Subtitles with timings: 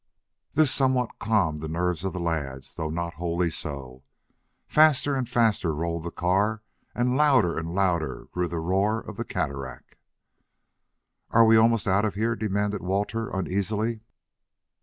[0.53, 4.01] This somewhat calmed the nerves of the lads, though not wholly so.
[4.65, 6.63] Faster and faster rolled the car
[6.95, 9.97] and louder and louder grew the roar of the cataract.
[11.29, 14.01] "Are we almost out of here?" demanded Walter uneasily.